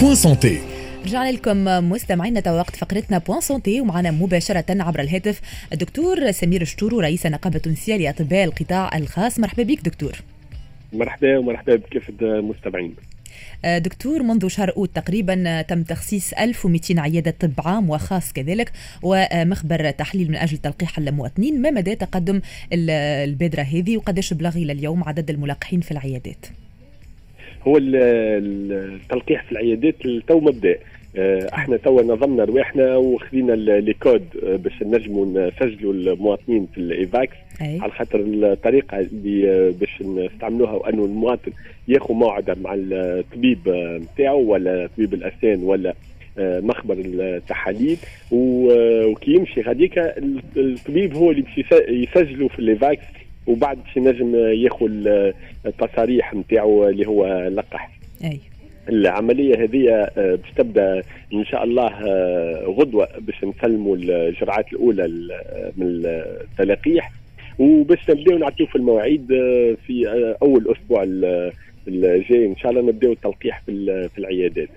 [0.00, 0.58] Point Santé
[1.04, 5.40] رجعنا لكم مستمعينا توا وقت فقرتنا Point Santé ومعنا مباشرة عبر الهاتف
[5.72, 9.38] الدكتور سمير الشتورو رئيس النقابة التونسية لأطباء القطاع الخاص.
[9.38, 10.12] مرحبا بك دكتور.
[10.92, 12.94] مرحبا ومرحبا بكافة المستمعين.
[13.64, 18.72] آه، دكتور منذ شهر أوت تقريبا تم تخصيص 1200 عيادة طب عام وخاص كذلك
[19.02, 22.40] ومخبر تحليل من أجل تلقيح المواطنين ما مدى تقدم
[22.72, 26.46] البادرة هذه وقداش بلغ إلى اليوم عدد الملقحين في العيادات؟
[27.68, 29.94] هو التلقيح في العيادات
[30.28, 30.76] تو مبدأ.
[31.18, 36.90] آه، إحنا توا نظمنا رواحنا وخذينا les codes آه، باش نجموا نسجلوا المواطنين في الـ
[36.90, 41.52] Evax على خاطر الطريقة اللي آه، باش نستعملوها وانه المواطن
[41.88, 43.58] ياخذ موعد مع الطبيب
[44.02, 45.94] نتاعو ولا طبيب الأسنان ولا
[46.38, 47.98] مخبر التحاليل.
[48.30, 49.98] وكي يمشي غاديك
[50.56, 53.04] الطبيب هو اللي باش يسجلوا في الـ Evax.
[53.46, 55.32] وبعد باش ينجم ياخذ
[55.66, 57.90] التصاريح نتاعو اللي هو لقح.
[58.24, 58.40] أي.
[58.88, 61.02] العملية هذه آه، باش تبدأ
[61.34, 65.08] إن شاء الله آه، غدوة باش نسلموا الجرعات الأولى
[65.76, 67.12] من التلقيح.
[67.58, 70.06] وباش نبداو نعطيو في المواعيد آه، في
[70.42, 71.02] أول أسبوع
[71.88, 72.46] الجاي.
[72.46, 74.68] إن شاء الله نبداو التلقيح في العيادات.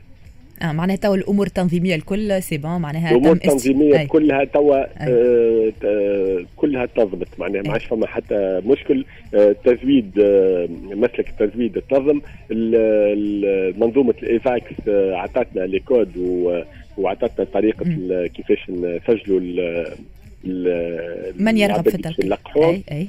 [0.61, 4.07] آه معناها توا الأمور التنظيمية الكل c'est bon معناها الأمور التنظيمية است...
[4.11, 5.71] كلها توا آه
[6.55, 7.27] كلها تنظمت.
[7.39, 9.05] معناها ما عادش فما حتى مشكل.
[9.35, 12.21] آه تزويد آه مسلك التزويد تنظم.
[13.85, 16.17] منظومة الـ Evax آه عطاتنا les codes
[16.97, 17.85] وعطاتنا طريقة
[18.27, 19.39] كيفاش نسجلوا
[21.39, 22.17] من يرغب في التلقيح؟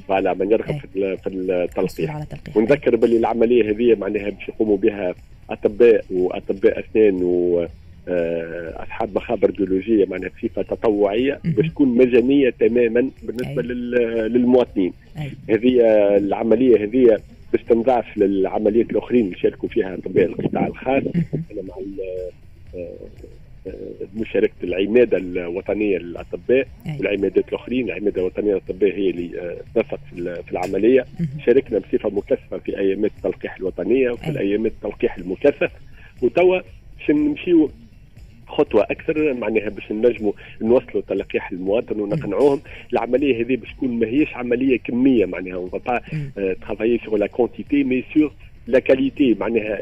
[0.07, 0.79] voilà من يرغب أي.
[0.79, 2.09] في التلقيح.
[2.57, 5.15] ونذكر باللي العملية هذه معناها باش يقوموا بها
[5.51, 7.67] أطباء وأطباء اسنان و
[8.07, 13.67] آه، أصحاب مخابر بيولوجيه معناها بصفة تطوعية باش تكون مجانية تماما بالنسبة أي.
[14.27, 14.93] للمواطنين.
[15.49, 15.81] هذه
[16.17, 17.19] العملية هذه
[17.51, 21.03] باش تنضاف للعمليات الأخرين اللي شاركوا فيها أطباء القطاع الخاص.
[21.51, 21.75] أنا مع
[22.75, 22.89] آه،
[24.15, 26.67] مشاركة العمادة الوطنية للأطباء
[26.99, 27.85] والعمادات الأخرين.
[27.85, 31.05] العمادة الوطنية للأطباء هي اللي تنسق في العملية.
[31.45, 35.71] شاركنا بصفة مكثفة في أيامات التلقيح الوطنية وفي الأيامات التلقيح المكثف.
[36.21, 36.59] وتوا
[36.99, 37.69] باش نمشيو
[38.47, 42.61] خطوة أكثر معناها باش نجموا نوصلوا تلقيح المواطن ونقنعوهم.
[42.93, 46.01] العملية هذه باش تكون ماهيش عملية كمية معناها on va
[46.53, 48.33] travailler sur la quantité mais sur
[48.71, 49.77] la qualité معناها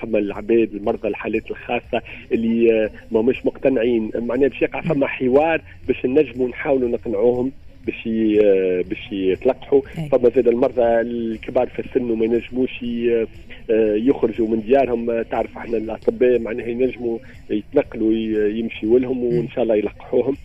[0.00, 4.10] فما العباد المرضى الحالات الخاصة اللي آه، ما مش مقتنعين.
[4.14, 7.52] معناها باش يقع فما حوار باش نجموا نحاولوا نقنعوهم
[7.86, 8.08] باش
[8.44, 9.80] آه، باش يتلقحوا.
[10.12, 12.84] فما زاد المرضى الكبار في السن وما ينجموش
[13.70, 15.22] آه، يخرجوا من ديارهم.
[15.22, 17.18] تعرف إحنا الأطباء معناها ينجموا
[17.50, 18.12] يتنقلوا
[18.48, 20.36] يمشيوا لهم وإن شاء الله يلقحوهم.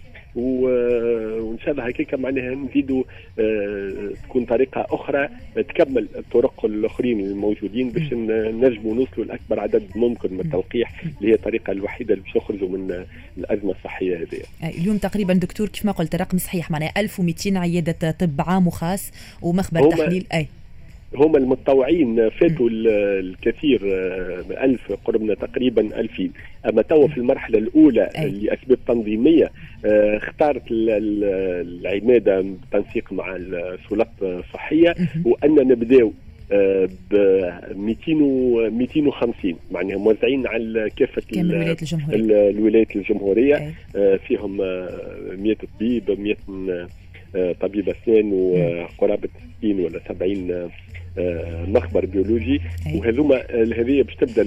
[1.74, 3.04] الله هكاك معناها نزيدوا
[3.40, 10.40] آه، تكون طريقة أخرى تكمل الطرق الآخرين الموجودين باش نجموا نوصلوا لأكبر عدد ممكن من
[10.40, 13.06] التلقيح اللي هي الطريقة الوحيدة اللي باش نخرجوا من
[13.38, 14.70] الأزمة الصحية هذه.
[14.78, 19.12] اليوم تقريبا دكتور كيف ما قلت الرقم صحيح معناها 1200 عيادة طب عام وخاص
[19.42, 20.48] ومخبر تحليل أي
[21.16, 22.30] هم المتطوعين.
[22.30, 26.32] فاتوا الكثير آه، ألف قربنا تقريبا ألفين
[26.70, 28.10] أما توا في المرحلة الأولى
[28.42, 29.52] لأسباب تنظيمية
[29.86, 36.12] آه، اختارت العمادة بالتنسيق مع السلطات الصحية وأن نبداو
[37.12, 37.16] ب
[37.76, 42.50] 200 250 معناها موزعين على كافة الولايات الجمهورية.
[42.50, 43.74] الولايات الجمهورية.
[43.96, 46.36] آه، فيهم 100 طبيب 100
[47.62, 49.30] طبيب أسنان وقرابة
[49.60, 50.70] 60 ولا 70 آه،
[51.68, 52.62] مخبر بيولوجي.
[52.96, 54.44] وهذوما هذه باش تبدا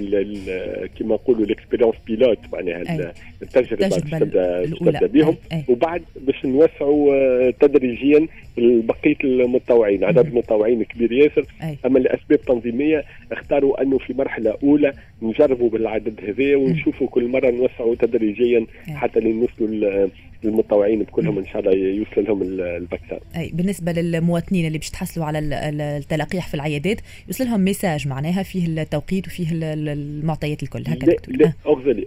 [0.99, 5.35] كما نقولوا الـ expérience pilote معناها التجربة باش تبدا باش تبدأ بهم.
[5.67, 8.27] وبعد باش نوسعوا آه، تدريجيا
[8.57, 11.11] بقية المتطوعين عدد المتطوعين كبير.
[11.11, 11.45] ياسر
[11.85, 17.95] أما لأسباب تنظيمية اختاروا أنه في مرحلة أولى نجربوا بالعدد هذا ونشوفوا كل مرة نوسعوا
[17.95, 20.07] تدريجيا حتى لنوصلوا
[20.45, 23.19] المتطوعين بكلهم إن شاء الله يوصل لهم الـ vaccin.
[23.35, 23.51] أي.
[23.53, 26.97] بالنسبة للمواطنين اللي باش تحصلوا على التلقيح في العيادات
[27.27, 30.83] يوصل لهم message معناها فيه التوقيت وفيه المعطيات الكل.
[30.87, 32.05] هكا لا, لا اغزرلي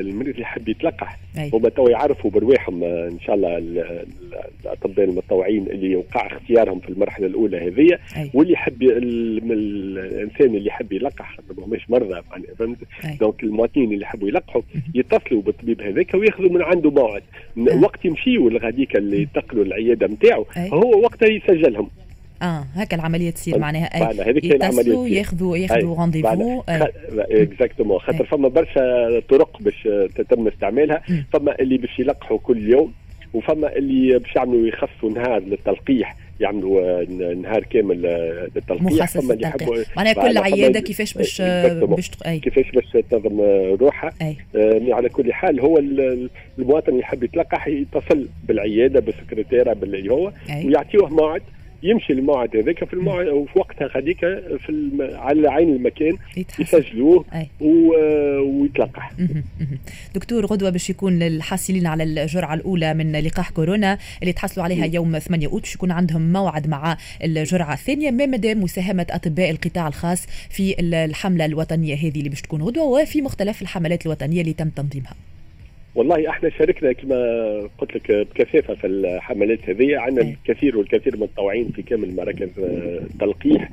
[0.00, 3.58] المريض اللي يحب يتلقح هما تو يعرفوا برواحهم إن شاء الله
[4.64, 7.98] الأطباء المتطوعين اللي وقع اختيارهم في المرحلة الأولى هذه
[8.34, 12.20] واللي يحب الإنسان اللي يحب يلقح مش مرضى
[12.58, 12.78] فهمت؟
[13.20, 14.62] donc المواطنين اللي يحبوا يلقحوا
[14.94, 17.22] يتصلوا بالطبيب هذاك وياخذوا من عنده موعد.
[17.82, 21.88] وقت يمشيوا لغاديك اللي ينتقلوا العيادة نتاعو هو وقتها يسجلهم.
[22.44, 26.62] آه هكا العملية تصير معناها هذيك يتصلوا ياخذوا ياخذوا rendez-vous
[27.18, 31.02] exactement خاطر فما برشا طرق باش تتم استعمالها.
[31.32, 32.92] فما اللي باش يلقحوا كل يوم
[33.34, 37.04] وفما اللي باش يعملوا يخصوا نهار للتلقيح يعملوا
[37.34, 38.02] نهار كامل
[38.56, 39.06] للتلقيح.
[39.06, 43.40] فما اللي يحبوا معناها كل عيادة كيفاش باش باش كيفاش باش تنظم
[43.80, 44.12] روحها.
[44.22, 44.36] أي.
[44.92, 45.78] على كل حال هو
[46.58, 50.32] المواطن يحب يتلقح يتصل بالعيادة بالسكرتيرة باللي هو
[50.64, 51.42] ويعطيوه موعد.
[51.84, 54.20] يمشي الموعد هذاك في الموعد وفي وقتها هذيك
[54.58, 55.02] في الم...
[55.02, 56.16] على عين المكان
[56.58, 57.24] يسجلوه
[57.60, 57.94] و...
[58.40, 59.12] ويتلقح.
[60.14, 65.18] دكتور غدوة باش يكون الحاصلين على الجرعة الأولى من لقاح كورونا اللي تحصلوا عليها يوم
[65.18, 68.10] 8 أوت باش يكون عندهم موعد مع الجرعة الثانية.
[68.10, 73.22] ما مدى مساهمة أطباء القطاع الخاص في الحملة الوطنية هذه اللي باش تكون غدوة وفي
[73.22, 75.14] مختلف الحملات الوطنية اللي تم تنظيمها.
[75.94, 77.16] والله إحنا شاركنا كما
[77.78, 83.70] قلت لك بكثافه في الحملات هذه عندنا الكثير والكثير من المتطوعين في كامل مراكز التلقيح.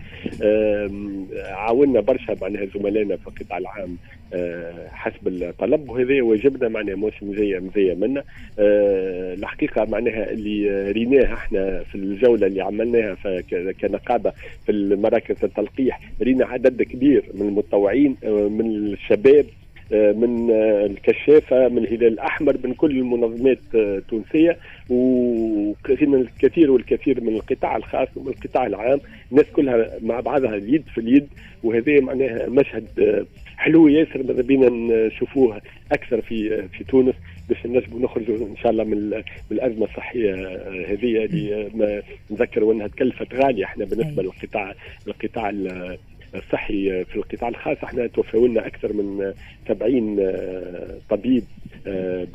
[1.49, 3.97] عاوننا برشا معناها زملائنا في القطاع العام
[4.33, 8.23] آه، حسب الطلب وهذا واجبنا معناها موسم زي مزية منا.
[8.59, 13.17] آه، الحقيقة معناها اللي ريناه إحنا في الجولة اللي عملناها
[13.81, 14.33] كنقابة
[14.65, 19.45] في المراكز التلقيح رينا عدد كبير من المتطوعين آه، من الشباب
[19.93, 20.51] من
[20.85, 24.57] الكشافة من الهلال الأحمر من كل المنظمات التونسية
[24.89, 28.99] وكثير الكثير والكثير من القطاع الخاص ومن القطاع العام.
[29.31, 31.27] الناس كلها مع بعضها اليد في اليد
[31.63, 33.25] وهذا معناها مشهد
[33.57, 35.61] حلو ياسر ماذا بينا نشوفوه
[35.91, 37.15] أكثر في في تونس
[37.49, 40.33] باش نجموا نخرجوا إن شاء الله من, من الأزمة الصحية
[40.91, 44.73] هذه اللي نذكر وأنها تكلفت غالية إحنا بالنسبة للقطاع
[45.07, 45.49] القطاع
[46.35, 47.77] الصحي في القطاع الخاص.
[47.83, 49.33] إحنا توفوا لنا أكثر من
[49.67, 51.43] 70 آه، طبيب
[51.87, 52.27] آه،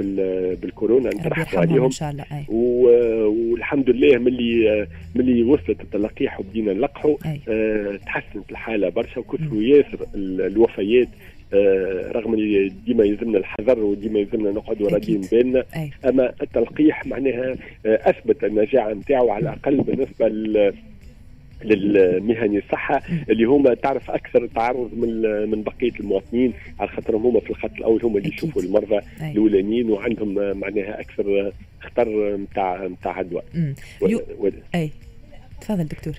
[0.62, 1.84] بالكورونا انطرحوا عليهم.
[1.84, 2.24] إن شاء الله.
[2.48, 7.16] والحمد لله ملي ملي وصلت التلقيح وبدينا نلقحوا.
[7.96, 11.08] تحسنت الحالة برشا وكثروا ياسر الوفيات.
[11.54, 15.64] آه رغم اللي ديما يلزمنا الحذر وديما يلزمنا نقعدوا راضيين بالنا
[16.08, 17.56] أما التلقيح معناها
[17.86, 20.26] آه أثبت النجاعه نتاعو على الأقل بالنسبة
[21.64, 27.50] للمهني الصحة اللي هما تعرف أكثر تعرض من من بقية المواطنين على خاطرهم هما في
[27.50, 29.00] الخط الأول هما اللي يشوفوا المرضى
[29.32, 33.42] الأولانيين وعندهم معناها أكثر خطر نتاع نتاع عدوى
[34.74, 34.90] أي.
[35.60, 36.14] تفضل دكتور.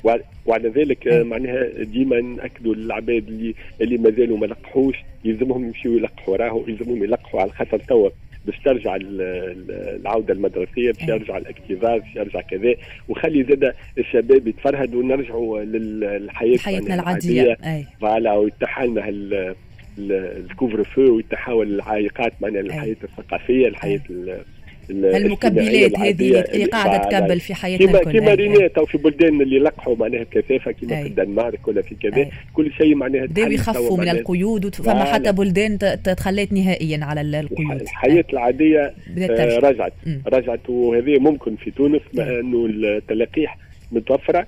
[0.45, 1.23] وعلى ذلك أي.
[1.23, 4.95] معناها ديما نأكدوا للعباد اللي اللي مازالوا ما لقحوش
[5.25, 8.09] يلزمهم يمشيوا يلقحوا راهو يلزمهم يلقحوا على خاطر توا
[8.47, 12.75] باش ترجع العودة المدرسية باش يرجع الاكتظاظ باش يرجع كذا.
[13.09, 17.57] وخلي زاد الشباب يتفرهدوا ونرجعوا للحياه حياتنا العادية.
[18.01, 19.03] voilà ويتحى لنا
[19.99, 24.01] الـ couvre-feu ويتحول العائقات معناها الحياة الثقافية الحياة
[24.89, 29.95] المكبلات هذه اللي قاعدة تكبل في حياتنا كما كما رينا تو في بلدان اللي لقحوا
[29.95, 34.75] معناها بكثافه كما في الدنمارك ولا في كذا كل شيء معناها بداوا يخفوا من القيود
[34.75, 37.81] فما حتى بلدان تخلت نهائيا على القيود.
[37.81, 39.93] الحياة العادية آه رجعت.
[40.27, 43.57] رجعت وهذه ممكن في تونس انه التلقيح
[43.91, 44.47] متوفرة.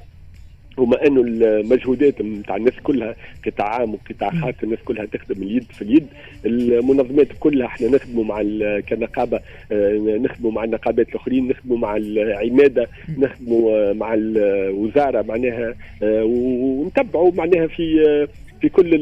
[0.82, 3.16] وما انه المجهودات نتاع الناس كلها
[3.46, 6.08] قطاع عام وقطاع خاص الناس كلها تخدم اليد في اليد.
[6.46, 8.42] المنظمات كلها إحنا نخدموا مع
[8.90, 9.40] كنقابة
[9.72, 12.88] آه، نخدموا مع النقابات الأخرين نخدموا مع العمادة
[13.18, 18.28] نخدموا مع الوزارة معناها آه، ونتبعوا معناها في آه،
[18.62, 18.94] في كل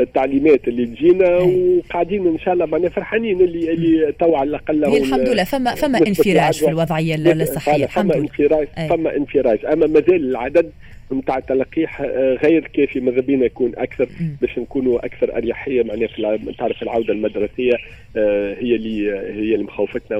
[0.00, 5.28] التعليمات اللي تجينا وقاعدين إن شاء الله معنا فرحانين اللي اللي تو على الأقل الحمد
[5.28, 5.44] لله.
[5.44, 7.84] فما فما انفراج في الوضعية الصحية.
[7.84, 8.26] الحمد لله.
[8.28, 9.58] فما انفراج فما انفراج.
[9.72, 10.70] أما مازال العدد
[11.14, 14.08] نتاع التلقيح آه، غير كافي ماذا بينا يكون أكثر
[14.40, 17.72] باش نكونوا أكثر أريحية معناها في تعرف العودة المدرسية
[18.16, 20.18] آه، هي اللي هي اللي مخوفتنا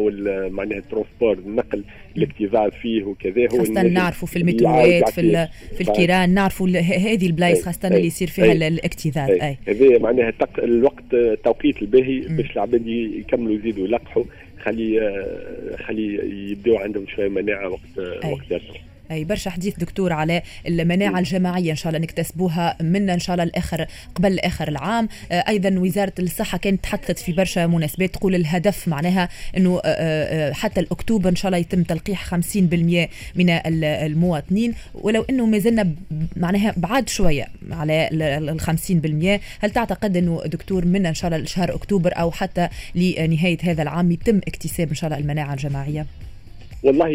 [0.48, 1.84] معناها الـ transport النقل
[2.16, 3.42] الاكتظاظ فيه وكذا.
[3.52, 8.52] هو خاصة نعرفوا في المتروات في في الكيران نعرفوا هذه البلايص خاصة اللي يصير فيها
[8.52, 9.56] الاكتظاظ أي.
[9.68, 14.24] هذا معناها الوقت التوقيت الباهي باش العباد يكملوا يزيدوا يلقحوا
[14.62, 16.14] خلي آه، خلي
[16.50, 21.70] يبداو عندهم شوية مناعة وقت وقت يرجعوا برشا حديث دكتور على المناعة الجماعية.
[21.70, 25.08] إن شاء الله نكتسبوها من إن شاء الله الآخر قبل اخر العام.
[25.32, 30.52] آه، أيضا وزارة الصحة كانت تحدثت في برشا مناسبات تقول الهدف معناها إنه آه، آه،
[30.52, 34.74] حتى الأكتوبر إن شاء الله يتم تلقيح 50% من المواطنين.
[34.94, 35.94] ولو إنه ما زلنا
[36.36, 41.74] معناها بعاد شوية على ال 50% هل تعتقد إنه دكتور من إن شاء الله شهر
[41.74, 46.06] أكتوبر أو حتى لنهاية هذا العام يتم اكتساب إن شاء الله المناعة الجماعية؟
[46.82, 47.08] والله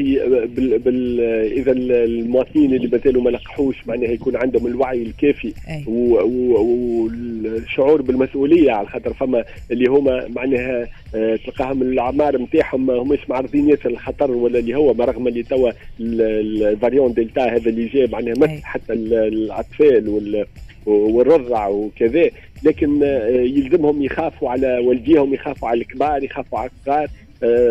[0.46, 1.20] بال بال
[1.58, 5.54] إذا المواطنين اللي مازالوا ما لقحوش معناها يكون عندهم الوعي الكافي
[5.88, 13.70] والشعور بالمسؤولية على خاطر فما اللي هما معناها آه، تلقاهم الاعمار نتاعهم ما هماش معرضين
[13.70, 18.64] ياسر الخطر ولا اللي هو رغم اللي توا الفاريون دلتا هذا اللي جاء معناها مس
[18.64, 20.46] حتى الأطفال
[20.86, 22.30] والرضع وكذا.
[22.64, 27.08] لكن آه، يلزمهم يخافوا على والديهم يخافوا على الكبار يخافوا على الصغار.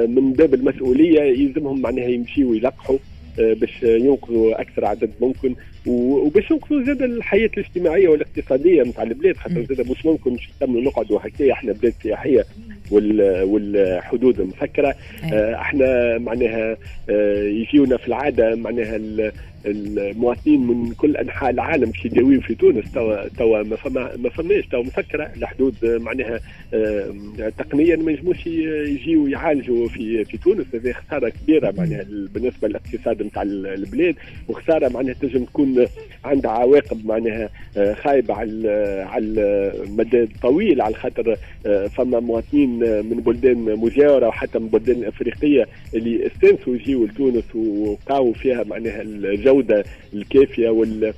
[0.09, 2.99] من باب المسؤولية يلزمهم معناها يمشيوا يلقحوا
[3.39, 5.55] باش ينقذوا أكثر عدد ممكن
[5.87, 11.19] وباش ينقذوا زاد الحياة الاجتماعية والاقتصادية نتاع البلاد خاطر زاد مش ممكن مش نكملوا نقعدوا
[11.23, 12.45] هكا إحنا بلاد سياحية
[12.91, 14.95] والحدود مسكرة.
[15.33, 16.77] إحنا معناها
[17.43, 18.97] يجيونا في العادة معناها
[19.67, 22.93] المواطنين من كل أنحاء العالم في يداويو في تونس.
[22.93, 24.67] توا توا ما فما ما فماش.
[24.67, 26.41] توا مسكره الحدود معناها
[27.59, 30.67] تقنيا ما ينجموش يجيو يعالجوا في في تونس.
[30.75, 32.05] هذه خسارة كبيرة معناها
[32.35, 34.15] بالنسبة للاقتصاد نتاع البلاد.
[34.49, 35.87] وخسارة معناها تنجم تكون
[36.25, 37.51] عندها عواقب معناها
[37.95, 41.37] خايبة على على المدى الطويل على خاطر
[41.89, 48.65] فما مواطنين من بلدان مجاورة وحتى من بلدان أفريقية اللي استانسوا يجيو لتونس وقاوا فيها
[48.65, 49.85] معناها الجو الجودة
[50.15, 51.15] الكافية وال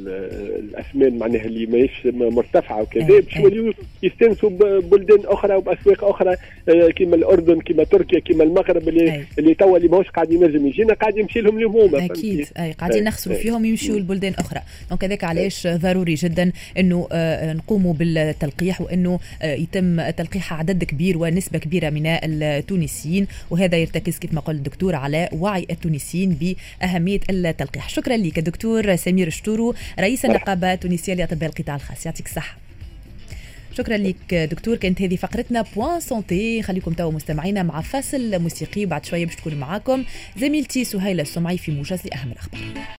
[0.00, 6.36] والاسمان معناها اللي ماهيش مرتفعة وكذا باش يوليو يستانسوا ببلدان أخرى وبأسواق أخرى
[6.68, 9.24] آه، كما الأردن كما تركيا كما المغرب اللي أي.
[9.38, 13.04] اللي توا اللي ماهوش قاعد ينجم يجينا قاعد يمشي لهم اليوم هما أكيد اي قاعدين
[13.04, 14.60] نخسروا فيهم يمشوا لبلدان أخرى.
[14.90, 21.18] donc هذاك علاش ضروري جدا إنه آه، نقوموا بالتلقيح وإنه آه، يتم تلقيح عدد كبير
[21.18, 26.36] ونسبة كبيرة من التونسيين وهذا يرتكز كيف ما قال الدكتور على وعي التونسيين
[26.80, 27.88] بأهمية التلقيح.
[27.88, 28.79] شكرا لك دكتور.
[28.80, 32.06] الدكتور سمير شتورو رئيس النقابه التونسية لأطباء القطاع الخاص.
[32.06, 32.56] يعطيك الصحة.
[33.78, 34.76] شكرا لك دكتور.
[34.76, 38.86] كانت هذه فقرتنا Point Santé خليكم توا مستمعينا مع فاصل موسيقي.
[38.86, 40.04] بعد شوية باش تكون معاكم
[40.36, 42.84] زميلتي سهيلة السمعي في موجز لأهم الأخبار.